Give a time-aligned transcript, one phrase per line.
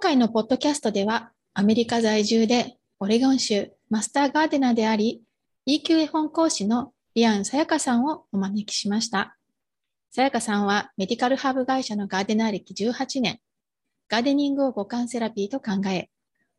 [0.00, 5.22] 回のポッドキャストでは、アメリカ在住でオレゴン州マスターガーデナーであり、
[5.68, 9.36] EQ 絵本講師のリアン・さやかさんをお招きしました。
[10.10, 13.40] さやかさんはメディカルハーブ会社のガーデナー歴18年、
[14.08, 16.08] ガーデニングを五感セラピーと考え、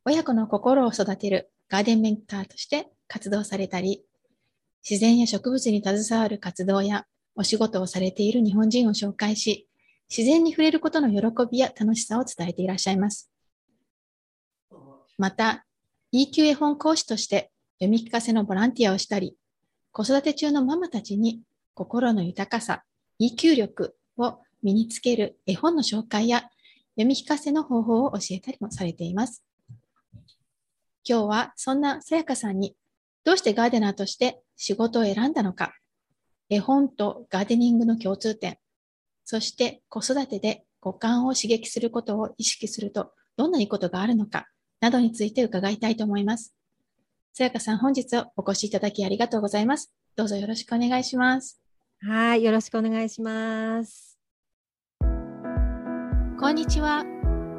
[0.04, 4.04] 親子の心を育てるガーデンメンターとして活動されたり、
[4.88, 9.68] 自然や植物に携わる活動やお仕事をされている日本人を紹介し、
[10.16, 13.31] 自然に触れることの喜びや楽しさを伝えていらっしゃいます。
[15.22, 15.64] また、
[16.12, 19.36] EQ 絵本講師として読み聞かせのボランティアをしたり、
[19.92, 21.42] 子育て中のママたちに
[21.74, 22.82] 心の豊かさ、
[23.20, 26.40] EQ 力を身につける絵本の紹介や
[26.96, 29.44] 読み聞かせの方法を教えたりもされています。
[31.08, 32.74] 今日はそんなさやかさんに
[33.22, 35.72] どうしてガーデナーとして仕事を選んだのか、
[36.50, 38.58] 絵本とガーデニングの共通点、
[39.24, 44.48] そして子育てで五感を刺激することを意識するとどんないいことがあるのか
[44.82, 46.52] などについて伺いたいと思います。
[47.32, 49.94] さやかさん、本日お越しいただきありがとうございます。
[50.16, 51.60] どうぞよろしくお願いします。
[52.00, 54.18] はい、よろしくお願いします。
[55.00, 57.04] こんにちは。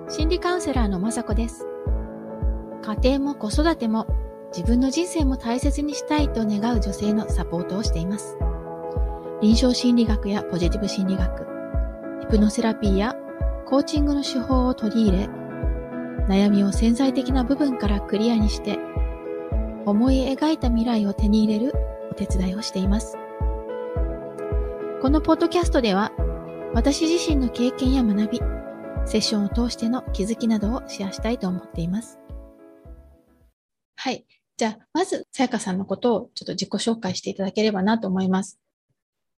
[0.09, 1.65] 心理カウンセラーのまさこです。
[2.81, 4.05] 家庭も子育ても
[4.53, 8.37] 自分の人生も大切にしたいと願う女性のサポートをしています。
[9.41, 11.47] 臨床心理学やポジティブ心理学、
[12.19, 13.15] ヒプノセラピーや
[13.65, 15.42] コーチングの手法を取り入れ、
[16.27, 18.79] 悩みを潜在的な部分からクリアにして、
[19.85, 21.73] 思い描いた未来を手に入れる
[22.11, 23.17] お手伝いをしています。
[25.01, 26.11] このポッドキャストでは、
[26.73, 28.41] 私自身の経験や学び、
[29.05, 32.19] セッションを通しての気づきなどをシェアしたいと思っています。
[33.95, 34.25] はい。
[34.55, 38.59] じゃあ、まず、さやかさんのことをちょっと自己紹介していただければなと思います。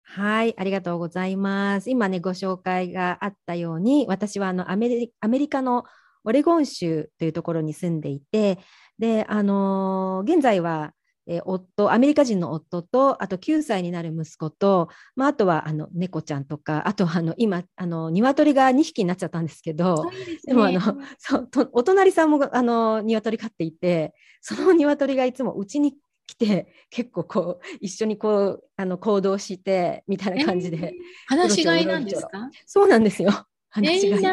[0.02, 1.90] はい、ありがとうございます。
[1.90, 5.86] 今ね、ご紹介があったように、私はあのアメリアメリカの
[6.24, 8.60] オレゴン州というところに住んでいて、
[9.00, 10.94] で、あのー、現在は、
[11.26, 20.10] えー、夫、アメリカ人の夫と、あと9歳になる息子と、まあ、あとはあの猫ちゃんとか、あとあの今、あの鶏が2匹になっちゃったんですけど、
[20.46, 20.82] で、ね,、もあの
[21.18, 25.96] そうとお隣さんもあの鶏飼っていて、その鶏がいつもうちに
[26.26, 30.94] 来て結構こう一緒にこうあの行動してみたいな感じで、えー、
[31.28, 32.50] 話し飼いなんですか？
[32.66, 33.32] そうなんですよ。
[33.70, 34.24] 話し飼い、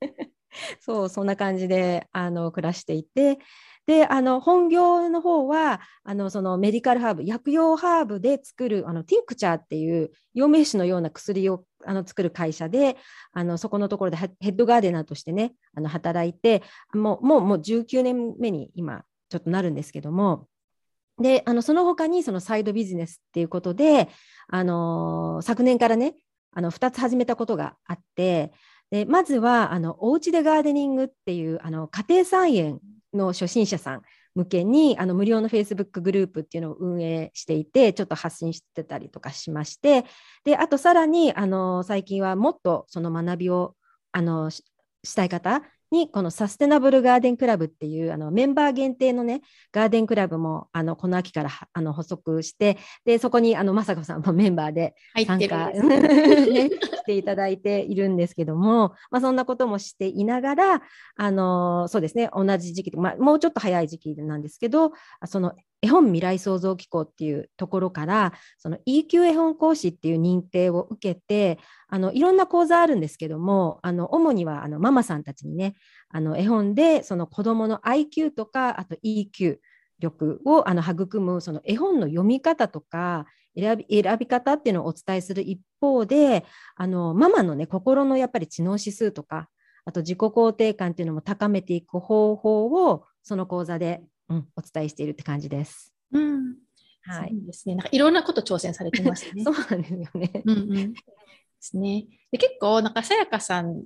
[0.80, 3.38] そうそんな感じであの暮らしていて。
[3.86, 12.96] であの本業の方はあのそのメディカルハーブ薬用ハーブで作るあのティンクチャーっていう陽明酒のような薬をあの作る会社で
[13.32, 16.62] あのそこのところでヘッドガーデナーとしてねあの働いて
[16.94, 20.46] もうもうもう19年目に今ちょっとなるんですけども。
[21.20, 24.08] であのその他にそのサイドビジネスっていうことで、
[24.48, 26.14] あの昨年からね
[26.52, 28.52] あの2つ始めたことがあって。
[28.90, 32.80] でまずはあのおうちでガーデニングっていうあの家庭菜園
[33.12, 34.02] の初心者さん
[34.34, 40.04] 向けにあの無料のフェイスブックグループっていうのを運営していてちょっと発信してたりとかしまして
[40.44, 43.74] であとさらにあの最近はもっとその学びを
[44.12, 44.64] あのし
[45.14, 49.42] たい方にこのサステナブルガーデンクラブっていうあのメンバー限定のね
[49.72, 54.94] ガーデンクラブもあのこの秋からあの補足してでそこにあの雅子さんもメンバーで
[55.26, 60.82] 参加、 ね、していただいているんですけども、まあ、そんなこともしていながら
[61.16, 64.92] あのそうですね同じ時期、まあ、もうちょっと早い時期なんですけど
[65.26, 71.58] その絵本未来創造機構っていうところからその EQ 絵本講師っていう認定を受けて
[71.88, 75.74] あのいろんな講座あるんですけどもあの主にはあのママさんたちにね
[76.10, 79.58] あの絵本でその子どもの IQ とかあと EQ
[79.98, 83.26] 力をあの育むその絵本の読み方とか
[83.56, 86.44] 選び選び方っていうのをお伝えする一方で
[86.76, 89.48] あのママのね心のやっぱり知能指数とか
[89.84, 95.92] あと自己肯定感っていうのも高めていく方法をその講座でうん、お伝えしているって感じです。
[96.12, 96.56] うん、
[97.02, 97.30] はい。
[97.44, 97.74] ですね。
[97.74, 99.42] なんかいろんなこと挑戦されてますね。
[99.44, 100.42] そうなんですよね。
[100.44, 100.92] うんうん。
[100.92, 101.00] で
[101.60, 102.06] すね。
[102.30, 103.84] で結構なんかさやかさん、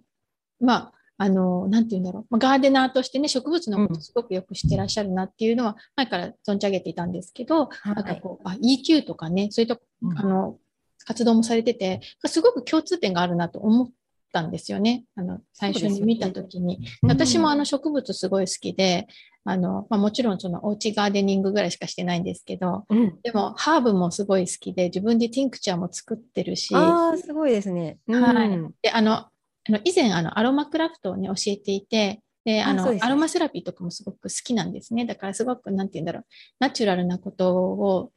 [0.60, 2.26] まああの、なんて言うんだろう。
[2.30, 9.78] まあ、ガーデナーとしてね、植物のことすごくよく知ってらっしゃるなっていうのは、前から存じ上げていたんですけど、はい、なんかこう、あ、EQ とかね、そういった、
[10.16, 10.58] あの、
[11.06, 13.88] 活動もされてて、すごく共通点があるなと思っ
[14.32, 15.04] たんですよね。
[15.14, 16.80] あの、最初に見たときに。
[16.80, 19.06] ね、私もあの植物すごい好きで、
[19.44, 26.74] あの、まあ、もちろんそのおうちガーデニングぐらいしかしてないんですけど、うん、でもハーブもすごい好きで、自分でティンクチャーも作ってるし。
[26.74, 27.98] ああ、すごいですね。
[28.08, 28.48] うん、はい。
[28.82, 29.28] で、あの、あ
[29.68, 35.06] の以前あのアロマクラフトをね、教えていて、で、あの、ね、アロマセラピーとかもすごく好きなんですね。
[35.06, 36.24] だからすごく、なんて言うんだろう、
[36.58, 38.10] ナチュラルなことを、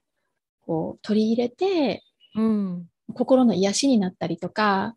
[0.66, 2.04] こう、取り入れて、
[2.36, 4.96] うん、心の癒しになったりとか、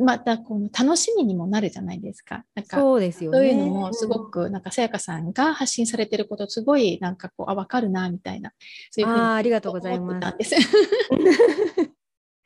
[0.00, 2.44] またこの楽しみにもなるじゃないですか。
[2.54, 3.38] なんかそうですよね。
[3.38, 8.52] そういうのもすごく、なんかさやかさんが発信されてること、すごいなんかこう、あ、わかるな、みたいな。
[8.90, 10.54] そういうふうにあありがとうございます。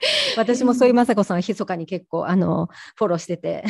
[0.36, 3.64] 私もそういう雅子さん、密かに結構あのフォローしてて、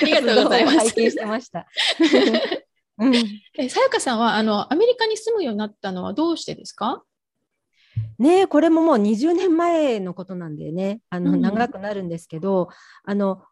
[0.00, 1.66] ありがとうございます拝見してました。
[2.96, 3.14] うん
[3.58, 7.02] えさやかさんは、あの、アメリカに住むようになったのはどうしてですか？
[8.18, 11.00] ねえこれももう20年前のことなんでね。
[11.10, 12.68] あのうん長くなるんですけど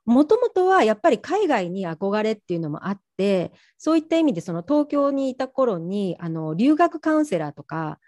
[0.04, 7.98] もともとはやっぱり海外に憧れっていうのもあってそういった意味でその東京にいた頃にあの留学カウンセラーとか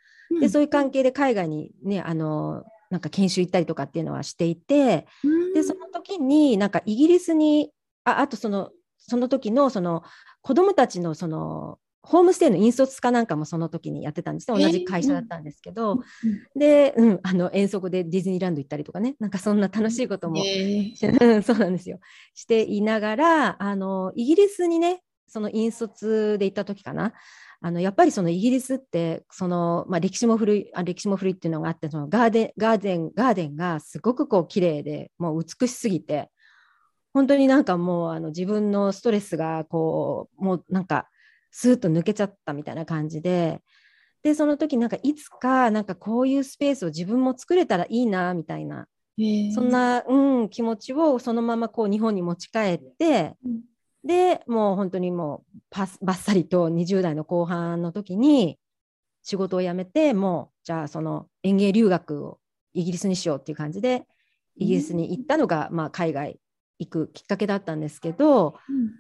[0.41, 5.53] でそういう関係で海外にねあのなんか研修行ったりとかっていうのはしていてうん。
[5.53, 7.71] でその時になんかイギリスに
[8.05, 10.03] ああとそのその時のその
[10.41, 14.63] 子どもたちのそのホームステイの引率かなんかもその時にやってたんですね。
[14.63, 16.01] 同じ会社だったんですけど、
[16.55, 19.17] で、うん、あの遠足でディズニーランド行ったりとかね。
[19.21, 21.99] なんかそんな楽しいことも、えうんそうなんですよ。
[22.35, 27.15] していながらあのイギリスにねその引率で行った時かな。
[27.63, 36.31] あのやっぱりそのイギリスってその、まあ、歴史も古いあ歴史も古いっていうのがあってそのガーデンガーデンガーデンがすごくこう綺麗でもう美しすぎて。
[37.15, 41.07] 本当になんかもうあの自分のストレスがこうもうなんか
[41.57, 43.61] スーッと抜けちゃったみたいな感じで
[44.25, 53.61] でその時なんかいつかなんかこういうスペースを自分も作れたらいいなみたいなーそん、な、うん、気持ちをそのままこう日本に持ち帰ってうん。
[54.05, 58.59] でもう本当にもうパスバッサリと20代の後半の時に
[59.23, 62.39] 仕事を辞めてもうじゃあその園芸留学を
[62.75, 64.05] イギリスにしようっていう感じで
[64.57, 66.39] イギリスに行ったのが、まあ、海外
[66.79, 68.91] 行くきっかけだったんですけど、うん、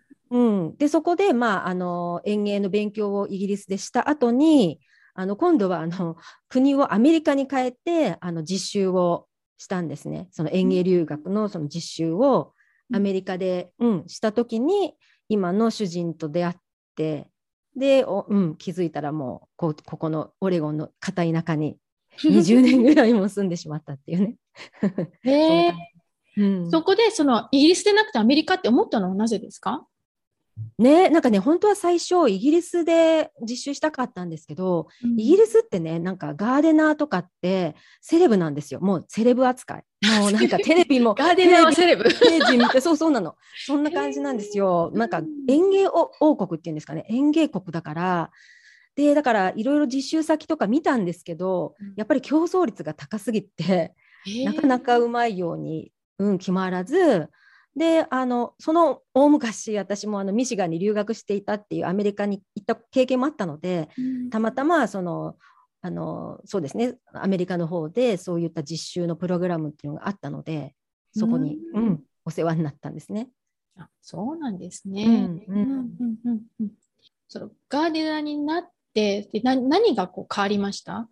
[0.78, 4.80] でそこで、まあ、あの園芸の勉強をイギリスでした後に
[5.14, 6.16] あの今度はあの
[6.48, 9.28] 国をアメリカに変えてあの実習を
[9.58, 10.28] したんですね。
[10.32, 12.52] その園芸留学のその実習を
[12.92, 14.94] アメリカで、うん、した時に
[15.28, 16.54] 今の主人と出会っ
[16.96, 17.28] て
[17.76, 21.78] で、おうん、気づいたらもうこここのオレゴンの片田舎に
[22.18, 24.36] 20年ぐらいも住んでしまったっていうね。
[25.24, 25.72] えー。
[26.36, 26.70] うん。
[26.70, 29.86] そこでそのイギリスでなくてアメリカって思ったのはなぜですか？
[30.78, 38.80] ね、なんかね本当は最初イギリスで実習したかったんですけど、イギリスってねなんかガーデナーとかってセレブなんですよ。
[38.80, 39.84] もうセレブ扱い。
[40.20, 42.04] もうなんかテレビも ガーデナーはセレブ。
[42.04, 43.36] テレビ見てそうそうなの。
[43.66, 44.90] そんな感じなんですよ。
[44.94, 47.04] なんか園芸王王国っていうんですかね。
[47.08, 48.30] 園芸国だから。
[48.96, 51.94] でだからいろいろ実習先とか見たんですけどうん。
[51.96, 53.94] やっぱり競争率が高すぎて
[54.44, 57.28] なかなかうまいように、うん、決まらず
[57.76, 63.88] であのその大昔私もあのミシガンに留学していたっていうアメリカに行った経験もあったので
[64.30, 65.36] たまたまその
[65.82, 70.74] あのそうですねアメリカの方でそういった実習のプログラムっていうのがあったので
[71.12, 73.28] そこに、ううんんお世話になったんですね。
[73.76, 75.04] あそうなんですね。
[75.48, 75.62] うんうん。
[75.62, 75.68] うん
[76.00, 76.70] うんうんうん。
[77.28, 81.08] そのガーデナーになってでな何がこう変わりました？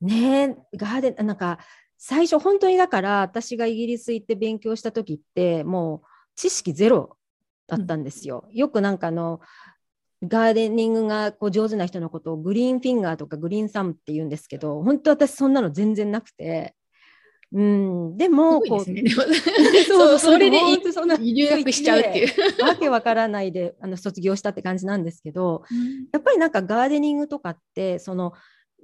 [0.00, 1.58] ねえガーデンなんか
[2.02, 7.18] 最初本当にだから私がイギリス行って勉強した時ってもう知識ゼロ
[7.66, 8.48] だったんですよ。
[8.52, 9.40] よくなんかあの
[10.22, 16.74] ガーデニングがこう上手な人のことをグリーンフィンガーとかグリーンサムって言うんですけど本当私そんなの全然なくて。
[17.52, 19.02] うん、でもこう、ね。
[19.88, 20.58] そうそれで
[20.92, 22.64] そんな留学しちゃうっていう。
[22.64, 25.64] わけわからないであの卒業したって感じなんですけど
[26.12, 28.32] やっぱりなんかガーデニングとかってその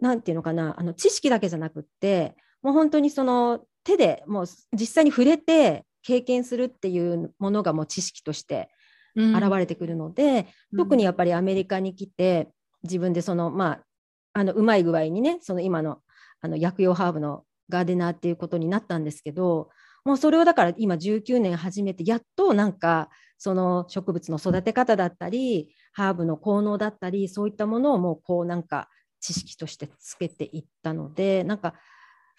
[0.00, 2.34] なんていうのかなあの知識だけじゃなくって
[2.66, 8.68] もう本当にその手でもう実際に触れて経験するっていうものがもう知識として
[9.14, 12.48] 現れてくるので、特にやっぱりアメリカに来て
[12.82, 16.00] 自分でそのまああのうまい具合にねその今の
[16.40, 19.70] あの薬用ハーブのガーデナーっていうことになったんですけど
[20.04, 28.88] もうそれをだから今19年始めてやっとなんかその植物の育て方だったりハーブの効能だったりそういったものをもうこうなんか
[29.20, 31.74] 知識としてつけていったのでなんか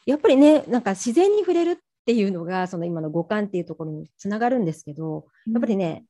[0.08, 6.06] やっぱりねなんか自然に触れるっていうのがその今の五感っていうところにつながるんですけどやっぱりね、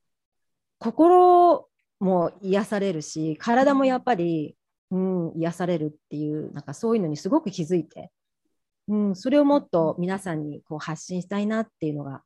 [0.77, 1.67] 心
[1.99, 4.55] も癒されるし体もやっぱり、
[4.91, 8.11] うん、癒されるっていうなんかそういうのにすごく気づいて、
[8.87, 12.21] うん、それをもっと皆さんにこう発信したいなっていうのが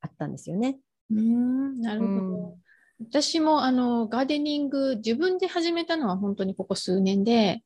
[0.00, 0.78] あったんですよね。
[1.10, 2.12] うんなるほど。
[2.12, 2.62] うん
[3.10, 7.64] 私もあのガーデニング自分で始めたのは本当にここ数年で、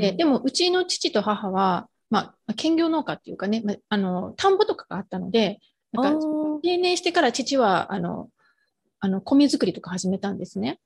[0.00, 5.60] ででもうちの父と母は、まあ、兼業農家っていうかね、まあ、あの田んぼとかがあったので、
[5.92, 6.26] なんか
[6.62, 8.28] 定年してから父はあの
[9.00, 10.78] あの米作りとか始めたんですね。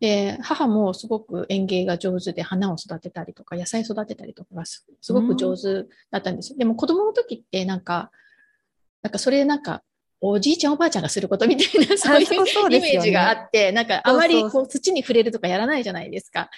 [0.00, 6.58] で母もすごく園芸が上手で花を育てたりとか野菜育てたりとかがすすごく上手だったんですよ。
[6.58, 8.10] でも子供の時ってなんか
[9.02, 9.82] なんかそれなんか、
[10.24, 16.48] おじいちゃんおばあちゃんがすることみたいな、そういうイメージがあって、なんかあまりこう土に触れるとかやらないじゃないですか。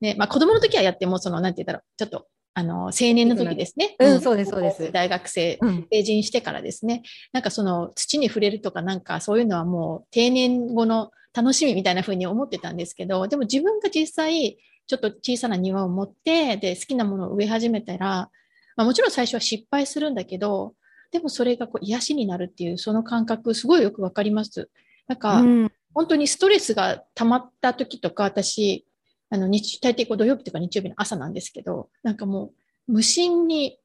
[0.00, 3.96] ね、まあ子供の時はやっても、その、なんて言ったら、ちょっと、あの、青年の時ですね。
[3.98, 4.90] うん、そうです、そうです。
[4.92, 5.58] 大学生、
[5.90, 7.02] 成人してからですね。
[7.32, 18.28] なんかその土に触れるとかなんかそういうのはもう定年後の楽しみみたいな風に思ってたんですけど、でも自分が実際、ちょっと小さな庭を持って、で、好きなものを植え始めたら、
[18.76, 20.74] まあ、もちろん最初は失敗するんだけど、
[21.12, 24.68] でもそれがこう癒しになるっていう、その感覚、すごいよくわかります。
[25.06, 28.84] なんか、うん、本当にストレスが溜まった時とか、私、
[29.30, 32.52] あの、日、大抵こう土曜日とか日曜日の朝なんですけど、なんかも
[32.88, 33.78] う、無心に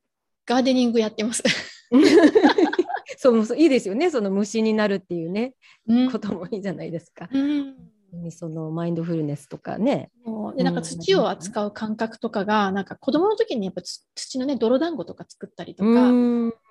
[0.46, 1.44] ガーデニングやってます。
[3.18, 5.54] そういいですよねその虫になるっていうね、
[5.88, 7.30] うん、こともいいじゃないですか。
[7.32, 7.76] うん
[8.30, 10.10] そのマインドフルネスとかね。
[10.56, 16.12] でなんか土を扱う感覚とかが、なんか子供の時にやっぱ土のね泥団子とか作ったりとか、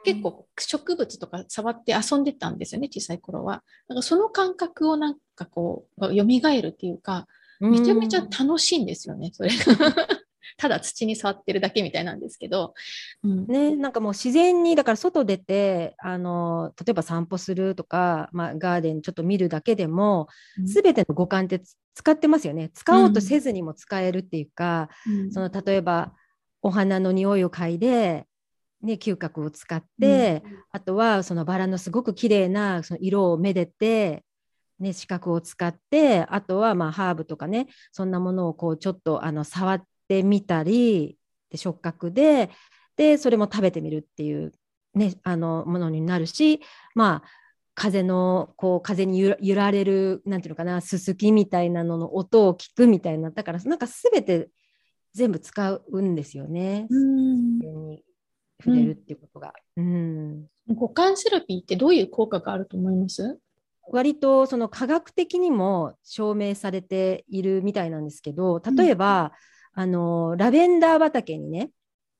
[0.04, 3.62] 結構植物とか触って遊んでたんですよね小さい頃は。
[3.88, 7.26] だからその感覚をなんかこう蘇るっていうか
[7.70, 9.50] めちゃめちゃ楽しいんですよねそれ。
[9.50, 9.54] が。
[10.56, 12.74] ただ土に触ってるだけみたいなんですけど、
[13.24, 20.28] うん、ね、なんかもう自然にだから外出てあの例えば散歩するとか、まあ、ガーデンちょっと見るだけでも、
[20.58, 21.60] うん、全ての五感って
[21.94, 22.70] 使ってますよね。
[22.72, 26.12] 使おうとせずにも使えるっていうか、うん、その例えば
[26.62, 28.26] お花の匂いを嗅いで
[28.84, 34.24] ね、嗅覚を使って、うん、あとはそのバラのすごく綺麗なそな色をめでて、
[34.80, 41.16] ね、視覚を使ってあとはまあハーブとかねそんなものをこうちょっとあの触ってみたり
[41.50, 42.50] で触覚で
[42.96, 44.52] でそれも食べてみるっていう、
[44.94, 46.60] ね、あのものになるし
[46.94, 47.28] まあ
[47.74, 54.48] 風のこう風に揺られるなんていうのかなすすきみたいなのの音を聞くみたいなだからなんか全て
[55.12, 56.86] 全部使うんですよね。
[56.90, 58.04] うんに
[58.62, 59.52] 触れるっていうことが。
[59.76, 63.38] うん、五感セラピーってどういう効果があると思います？
[63.90, 69.32] 割とその科学的にも証明されているみたいなんですけど例えば、
[69.74, 71.70] あのラベンダー畑にね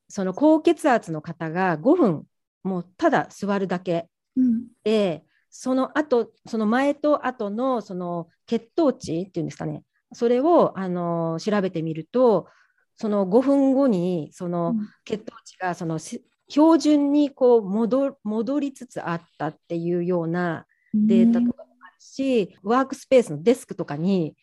[0.08, 2.24] その高血圧の方が5分
[2.64, 12.48] もうただ座るだけ、うん、でその後その前と後のその血糖値っていうんですかねそれをあの調べてみると
[12.96, 24.36] その5分後にその血糖値がその標準にこう戻戻りつつあったっていうようなデータとかもあるし、ワークスペースのデスクとかに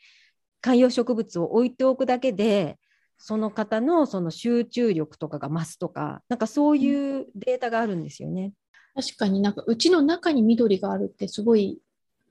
[0.60, 2.78] 観葉植物を置いておくだけで
[3.18, 8.54] その方のその集中力とかが増すとか、なんかそういうデータがあるんですよね。
[8.94, 11.80] 確かになんかうちの中に緑があるってすごい、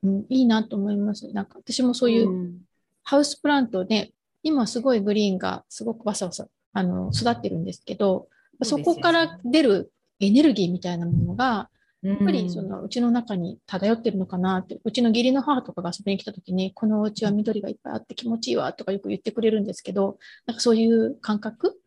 [0.02, 1.32] うん、いいなと思います。
[1.32, 2.52] なんか私もそういう
[3.02, 4.12] ハウスプラントで、
[4.42, 8.28] 今すごいグリーンがすごくわさわさあの育ってるんですけど、
[8.62, 11.70] そこから出るエネルギーみたいなものが、
[12.02, 21.78] やっぱりそのうちの中に漂ってるのかなって、うちの義理の母とかが遊びに来た時に、このお家は緑がいっぱいあって気持ちいいわとかよく言ってくれるんですけど、なんかそういう感覚、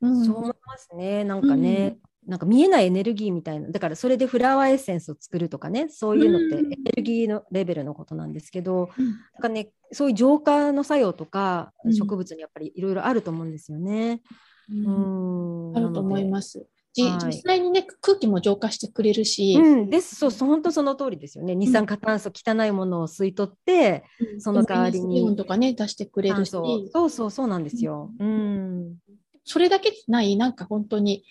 [0.00, 1.24] うん、そう思いますね。
[1.24, 14.22] なんかね、うん、なんか見えないエネルギーみたいな、だからそれでフラワーエッセンスを作るとかね、そういうのってエネルギーのレベルのことなんですけど、うん、なんかね、そういう浄化の作用とか、植物にやっぱりいろいろあると思うんですよね。
[14.70, 16.66] うん、あると思います。
[17.04, 19.54] 実際にね、空気も浄化してくれるし。
[19.54, 21.54] うん、です、そう、本当その通りですよね。
[21.54, 25.36] 二酸化炭素、汚いものを吸い取って、うん、その代わりに。
[25.36, 26.50] とかね、出してくれるし。
[26.50, 28.10] そうそう、そうなんですよ。
[28.18, 28.96] うん。
[29.44, 31.24] それだけない、なんか本当に、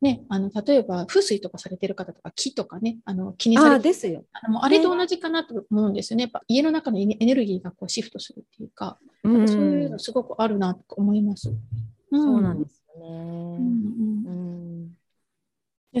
[0.00, 4.24] ね、あの、例えば、風水とかされてる方とか、木とかね、あの、気にされてあですよ。
[4.32, 6.22] あのあれと同じかなと思うんですよね。
[6.22, 11.50] やっぱ家の中のエネルギーがこうシフトするっていうか、うん、そういうのすごくあるなと思います。
[12.12, 13.08] うん、そうなんですよね。
[13.08, 14.97] うんうんで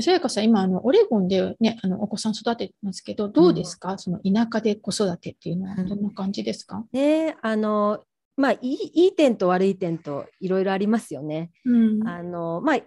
[0.00, 8.02] さやかさん、今、あの、オレゴンでね、あの、お子さん育ててますけど、どうですか、うん、その田舎で子育てっていうのは、どんな感じですか、うん、ねあの、
[8.36, 11.50] まあ、いいいい点と悪い点といろいろありますよね。
[11.64, 12.80] うん、あの、まあ、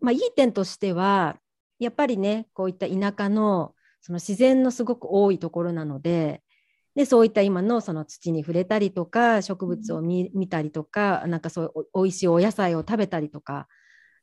[0.00, 1.36] まあ、いい点としては、
[1.78, 6.42] やっぱりね、こういった田舎の、その自然のすごく多いところなので、
[6.94, 13.66] でそういった今のその土に触れたりとか植物を見,、見たりとかなんかそういうおいしいお野菜を食べたりとか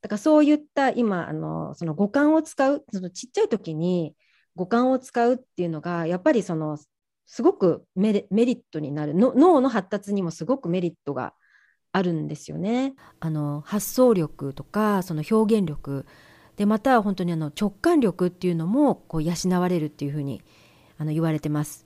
[0.01, 4.15] だからそういった今あのその五感を使うそのちっちゃい時に
[4.55, 6.77] 五感を使うっていうのがやっぱりその
[7.25, 11.34] すごくメリットになる脳の発達にもすごくメリットが
[11.93, 12.93] あるんですよね。
[13.20, 16.05] あの発想力とかその表現力
[16.55, 20.41] でまた本当にあの直感力っていうのもこう養われるっていうふうに
[20.98, 21.86] あの言われてます。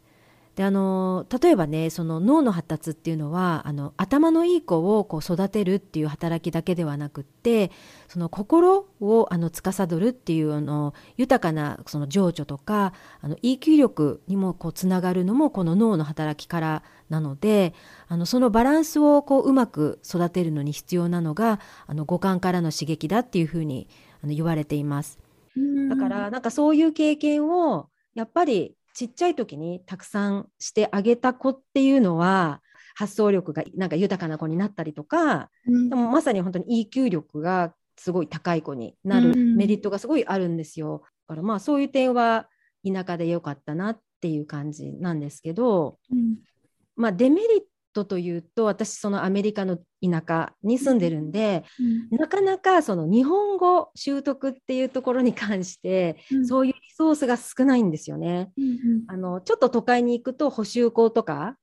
[0.55, 7.71] であの例えばねその脳の発達っていうのはあの頭のいい子をこう育てるっていう働きだけではなくって
[8.07, 17.73] その心をあの司るっていうあの豊かなその情緒とかあの EQ 力にもこうつながるのもこの脳の働きからなので
[18.07, 23.89] あのそのバランスをこううまく育てるのに必要なのがあの五感からの刺激だっていうふうに
[24.23, 25.19] あの言われています。
[25.89, 32.61] だからなんかそういう経験をやっぱりちっちゃい時にたくさんしてあげた子っていうのは
[32.95, 41.03] 発想力がなんか豊かな子になったりとか、うん、でもまさに本当に EQ 力がすごい高い子になるメリットがすごいあるんですよ。
[41.27, 42.47] だからまあそういう点は
[42.85, 46.37] 田舎で良かったなっていう感じなんですけど、うん、
[46.95, 47.61] まあデメリッ
[47.95, 51.63] トというと私そのアメリカの田舎に住んでるんで、
[52.11, 58.51] うん、なかなかその日本語習得っていうところに関して、うん、そういうリソースが少ないんですよね。
[58.57, 61.57] うんうん、あのちょっと都会に行くと補習校とか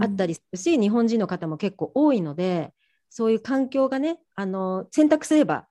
[0.00, 2.72] あったりするし、日本人の方も結構多いので
[3.10, 5.66] そういう環境がねあの選択すれば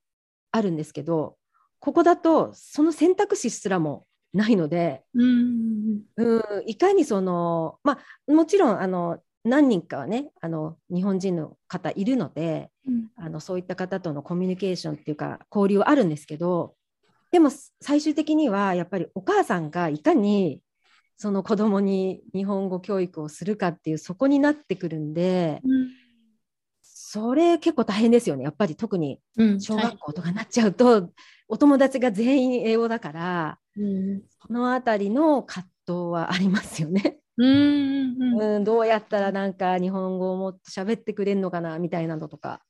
[0.52, 1.38] あるんですけど
[1.80, 16.76] ここだとその選択肢すらもないので、うん、うん、いかにそのまあもちろんあの何人かはねあの日本人の方いるので、うん、あのそういった方とのコミュニケーションっていうか交流はあるんですけど
[17.32, 17.50] でも
[17.82, 20.62] 最終的にはやっぱりお母さんがいかに
[21.18, 25.90] その子供に日本語教育をするかっていうそこになってくるんで、うん、
[26.84, 29.20] それ結構大変ですよねやっぱり特に。
[29.60, 31.12] 小学校とかになっちゃうと、うんはい、
[31.48, 37.20] お友達が全員英語だから、うん、その辺りの葛藤はありますよね。
[37.38, 42.64] うんうん、どうやったらなんか日本語をもっと喋ってくれるのかなみたいなのとか。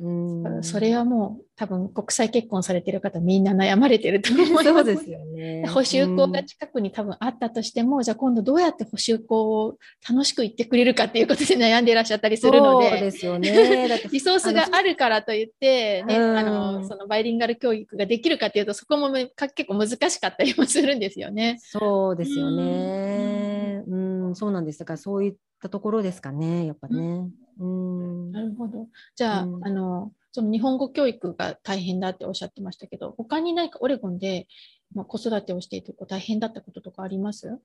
[0.00, 4.64] うんそれはもう多分国際結婚されてる方みんな悩まれてると思います。
[4.68, 5.66] そうですよね。
[5.66, 9.76] 補修校が近くに多分あったとしても、じゃあ今度どうやって補修校を
[10.08, 14.00] 楽しく行ってくれるかっていうことで悩んでいらっしゃったりするので、そうですよね。
[14.12, 21.58] リソースがあるからといってね、あのそのバイリンガル教育ができるかっていうとそこも結構難しかったりもするんですよね。
[21.60, 23.82] そうですよね。
[23.88, 24.78] うん、うんそうなんです。
[24.78, 27.00] だからそういったところですかね、やっぱね。
[27.00, 28.86] うんなるほど。
[29.16, 34.46] じゃあ、うん、あの、その日本語教育が大変だっておっしゃってましたけど、他に何かオレゴンで、
[34.94, 37.58] まあ、子育てをしていて大変だったこととかあります？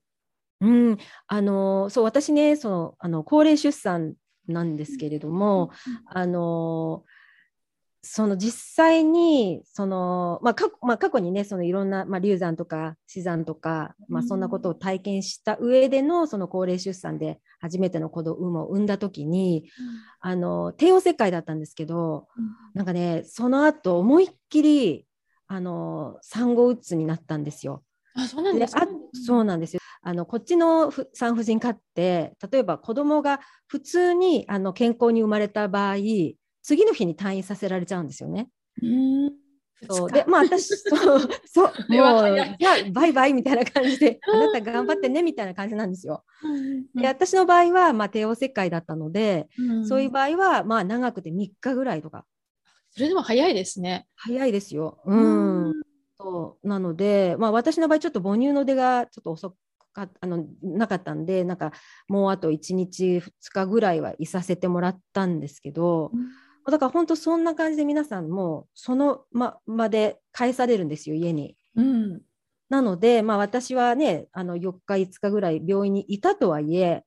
[0.60, 4.14] うん、あのそう私ねそのあの高齢出産
[4.46, 5.70] なんですけれども、
[6.06, 7.04] あの
[8.04, 19.70] その実際にその、まあ過まあ、過去にねそのいろんな、まあ、流産とか死産とか、まあ、そんなことを体験した上でのその高齢出産で初めての子供を産んだ時に、
[20.22, 25.06] うん、あの帝王切開だったんですけど、うん、なんかねその後思いっきり
[25.46, 27.82] あの産後うつになったんですよ。
[28.16, 28.86] あそうなんですか、
[29.26, 29.80] そうなんですよ。
[30.02, 35.96] あのこっちの産婦人科って例えば子供が普通にあの健康に生まれた場合
[36.64, 38.48] 次の日に退院させられちゃうんですよね。
[38.82, 39.44] うん
[39.90, 46.24] そうでまあ私 そうそうもうじゃあバイバイみたいな感じであなた頑張ってねみたいな感じなんですよ。
[46.94, 52.24] で私の場合は、まあ、帝王切開だったので、うん、そういう場合は、まあ、長くて3日ぐらいとか。
[52.92, 54.06] それでも早いですね。
[54.14, 55.02] 早いですよ。
[55.04, 55.82] うん、うん、
[56.16, 59.56] そうなので、まあ、私の場合ちょっと母乳の出がちょっと遅
[59.92, 61.72] かあのなかったんでなんか
[62.08, 66.10] もうあと1日2日ぐらいはいさせてもらったんですけど。
[66.14, 71.56] うんだから本当そんな感じで皆さんもそのままで返されるんですよ家に。
[71.76, 72.20] うん、
[72.68, 77.04] なので、まあ、私はねあの4日5日ぐらい病院にいたとはいえ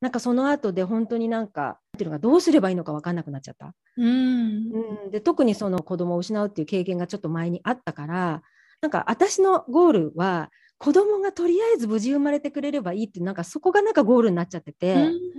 [0.00, 3.72] なんかその後で本当になんかっていうのがどうすればいいのか分かんなくなっちゃった。
[3.96, 8.42] うん、うん、で特にその子供を失うっていう経験がちょっと前にあったから
[8.80, 10.50] なんか私のゴールは
[10.82, 14.96] 子供がとりあえず無事生まれてくれればいいってなんかそこがなんかゴールになっちゃってて、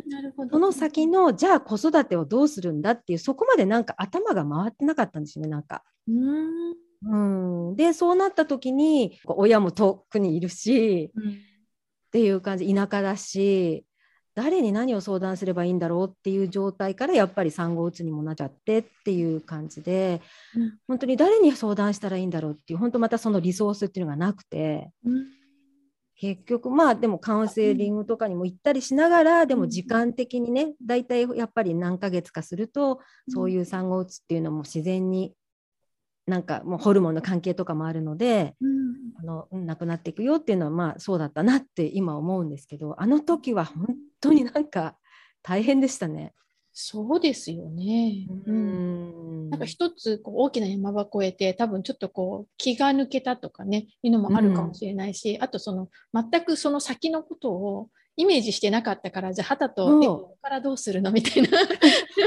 [0.08, 0.52] なるほど。
[0.52, 5.84] その先のじゃあ子育てをどうするんだっていうそこまでなんか頭が回ってなかったんですよねなんか。
[6.08, 7.72] うん。
[7.72, 7.76] うん。
[7.76, 11.36] でそうなった時に親も遠くにいるし、うん、っ
[12.14, 13.86] ていう感じ田舎だし
[14.36, 20.22] 誰に何を相談すればいいんだろうっていう状態からやっぱり産後うつにもなっちゃってっていう感じで、
[20.56, 25.26] うん、本当に誰に相談したらいいんだろうっていう本当またそのリソースっていうのがなくて、うん、
[26.16, 35.34] 結局まあでもカウンセリングとかにも行ったりしながら、でも時間的にね大体やっぱり何ヶ月かするとそういう産後うつっていうのも自然に
[36.26, 43.88] なんかもうホルモンの関係とかもあるので、うん、あのなくなっていくよっていうのはまあそうだったなって今思うんですけどあの時は本
[44.24, 44.96] 当になんか
[45.42, 46.34] 大変でしたね。
[46.72, 48.28] そうですよね。
[48.48, 61.50] うん、なんか一つこう大きな山場越えて多分ちょっとこう気が抜けたとかねいうのもあるかもしれないし、うん、あとその全くその先のことをイメージしてなかったから、じゃあ、旗と、ここからどうするのみたいな。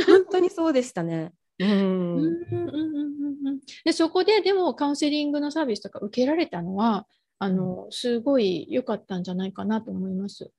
[0.07, 1.33] 本当にそうでしたね。
[1.61, 7.07] うんうんうんうんうんうんでそこででもカウンセリングのサービスとか受けられたのは、
[7.39, 10.51] あのすごい良かったんじゃないかなと思います。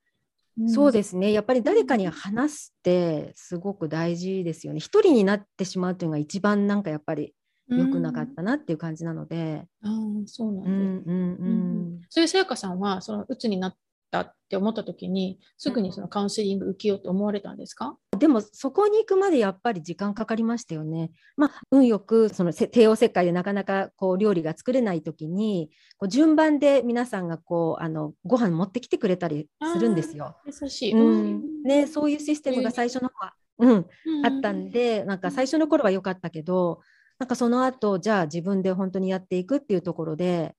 [0.66, 1.32] そうですね。
[1.32, 4.80] やっぱり誰かに話すってすごく大事ですよね。
[4.80, 7.34] 一人になってしまうっていうのが一番なんかやっぱり
[7.70, 9.68] うん良くなかったなっていう感じなので。
[9.84, 10.72] あーそうなんです。
[10.72, 12.02] うんうんううんん。
[12.10, 13.76] そういうさやかさんは、その鬱になっ
[14.10, 17.98] たって思った時に、すぐにそのカウンセリング受けようと思われたんですか？
[18.18, 21.12] でもそこに行くまでやっぱり時間かかりましたよね。
[21.36, 30.36] まあ運よくそのせ帝王切開でなかなかこう料理が作れない時にこう順番で皆さんがこうあのご飯持ってきてくれたりするんですよ。
[30.46, 30.94] 優しい。
[30.94, 33.74] うんね、そういうシステムが最初の方は、うん、う
[34.22, 36.82] んあったんで、なんか最初の頃は良かったけど、
[37.20, 40.56] なんかその後、じゃあ自分で本当にやっていくっていうところで、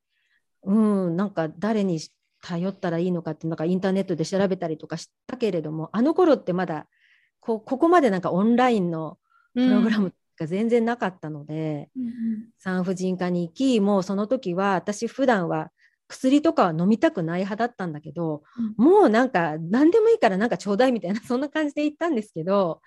[0.65, 2.01] うん、なんか誰に
[2.43, 6.87] 頼ったらいいのかって、なんかインターネットで調べたりとかしたけれども、あの頃ってまだ
[7.41, 9.19] こう、ここまでなんかオンラインの
[9.55, 12.13] プログラムが全然なかったので、うんうん。
[12.59, 15.71] 産婦人科に行き、もうその時は私普段は
[16.09, 18.43] 薬とかは飲みたくない派だったんだけど、
[18.77, 22.81] もうなんか何でもいいからなんかちょうだいみたいなそんな感じで行ったんですけど、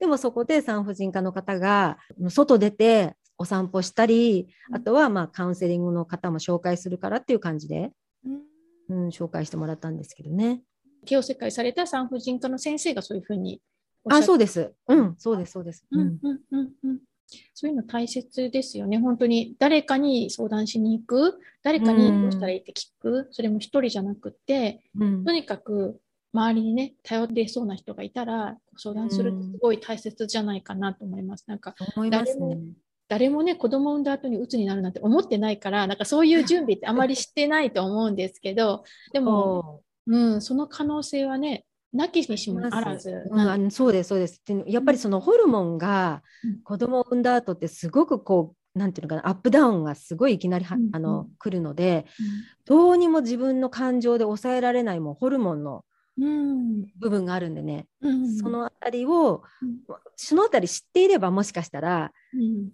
[0.00, 4.76] でもそこで産婦人科の方が外出てお散歩したり、うん。
[4.76, 7.92] あとはまあカウンセリングの方も紹介するからっていう感じで、
[8.24, 8.28] う
[8.94, 9.04] ん。
[9.04, 10.62] うん、紹介してもらったんですけどね。
[11.04, 13.60] 帝王切開された産婦人科の先生がそういうふうに
[14.08, 14.72] あ、そうです。
[14.88, 15.84] うん、そうです、そうです。
[15.90, 16.06] ううん。
[16.08, 16.98] ん、うんうんうん。
[17.54, 18.98] そういうの大切ですよね。
[18.98, 25.24] 本当に誰かに相談しに行く、誰かにどうしたらいいって聞く、それも一人じゃなくて、うん。
[25.24, 26.00] とにかく
[26.32, 31.44] 周りにね、頼れそうな人がいたら、相談するってすごい大切じゃないかなと思います。
[31.46, 32.60] なんか、そう思います誰もね。
[33.08, 43.24] 誰もね、子供産んだ後に鬱になるなんて思ってないから、なんかそういう準備ってあまりしてないと思うんですけど、でも、うん、その可能性はね、なきにしもあらず。
[43.30, 44.40] うん、そうですそうです。
[44.46, 46.62] でやっぱりそのホルモンがうん。
[46.62, 52.06] 子供を産んだ後ってすごくこうなんていうのかなアップダウンがすごいいきなりは、うんあのうん来るので
[52.64, 55.84] どうにも自分の感情で抑えられないもうホルモンの
[56.18, 59.78] うん、部分があるんでね、うん、そのあたりをうん。
[60.14, 62.70] そのあたり知っていればもしかしたら、うん、ね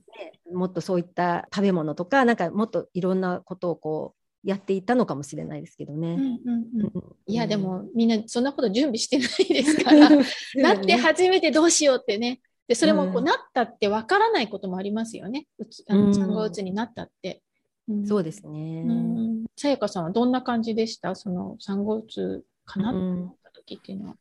[0.53, 4.18] もっとそういった食べ物とかなんかもっといろんなことをこう
[4.49, 6.15] やっていたのかもしれないですけどね。
[6.15, 6.41] うんうん
[6.75, 6.93] うんうん
[7.27, 10.09] いや、でもみんなそんなこと準備してないですから、
[10.57, 12.41] なって初めてどうしようってね。
[12.67, 15.47] で、それもこううんなったってわからないこともありますよね。
[15.59, 17.43] うつあうんの産後うつになったって。
[17.93, 18.85] んそうですね。
[18.87, 21.15] うんさやかさんはどんな感じでした？
[21.15, 22.93] その産後うつかな？
[22.93, 24.17] とうん思った時っていうのは。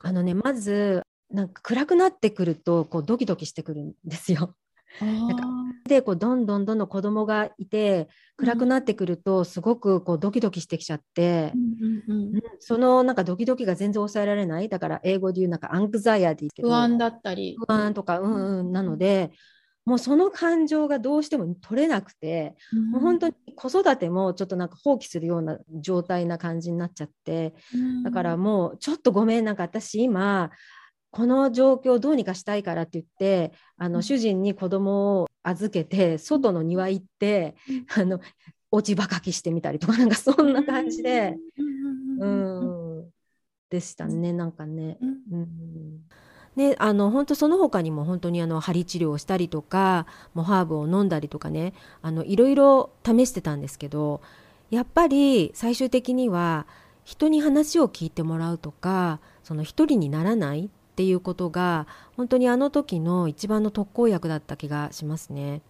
[0.00, 4.54] あのねまずなんか暗くなってくるとこうドキドキしてくるんですよ。
[5.00, 5.88] あー。
[5.88, 11.52] でこうどんどんどんどん子供がいて暗くなってくるとすごくこうドキドキしてきちゃって。
[11.54, 12.34] う、んうんうん。
[12.34, 12.42] うん。
[12.58, 14.68] そのなんかドキドキが全然抑えられない。
[14.68, 17.56] だから英語で言うなんかアングザイアティ不安だったり。
[17.56, 19.30] 不安とかうんうんなので
[19.84, 22.56] もうその感情がどうしても取れなくて、
[22.90, 27.54] もう本当に子育てもちょっとなんか放棄するような状態な感じになっちゃって。
[27.72, 29.44] にだからもうちょっとごめん。
[29.44, 30.50] なんか私今
[31.10, 33.92] この状況をどうにかしたいからって言ってあうん。
[33.92, 37.54] の主人に子供を預けて外の庭行って
[37.96, 38.20] あの
[38.70, 41.36] 落ち葉かきしてみたりとかなんかそんな感じで、
[42.18, 43.10] ううん
[43.70, 44.98] でしたねなんかね。
[45.00, 45.08] うん。
[45.32, 46.00] うん。
[46.56, 54.22] ね、あの本当その他にも本当にあの針治療をしたりとかもうハーブを飲んだりとかねあのいろいろ試してたんですけど
[54.70, 56.66] やっぱり最終的には
[57.04, 65.60] 人に話を聞いてもらうとかその一人にならないっていうことが本当にあの時の一番の特効薬だった気がしますね。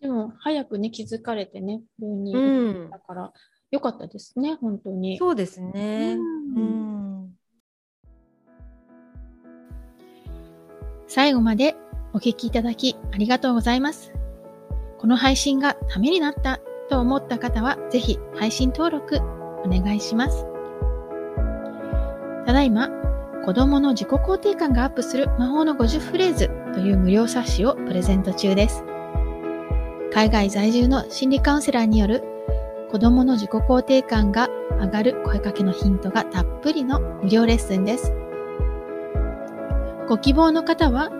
[0.00, 3.32] でも早くね気づかれてね病院にうんだから
[3.72, 5.18] よかったですね本当に。
[5.18, 6.16] そうですね。
[6.16, 7.34] ううんん
[11.08, 11.74] 最後まで
[12.12, 14.12] お聞きいただきありがとうございます。
[14.98, 19.16] この配信がためになったと思った方は、ぜひ配信登録
[19.64, 20.46] お願いします。
[22.46, 22.88] ただいま、
[23.44, 28.84] 子供の自己肯定感がアップする魔法の50フレーズという無料冊子をプレゼント中です。
[30.12, 32.22] 海外在住の心理カウンセラーによる
[32.90, 38.12] 子供の自己肯定感が上がる声かけのヒントがたっぷりの無料レッスンです。
[40.08, 41.10] ご希望の方は、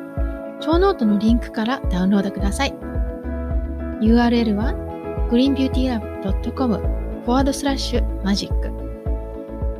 [0.61, 2.74] ショーノートのリンクからダウンロードください。
[4.00, 4.74] URL は
[5.30, 6.74] greenbeautylab.com
[7.24, 8.50] forward slash magic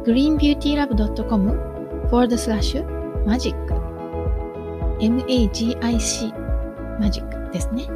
[0.05, 1.72] greenbeautylab.com
[2.13, 2.75] forward slash
[3.25, 3.57] magic
[5.01, 6.33] magic
[7.01, 7.87] マジックですね。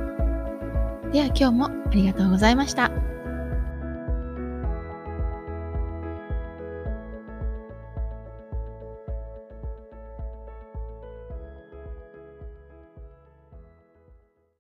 [1.13, 2.91] では今日もありがとうございました。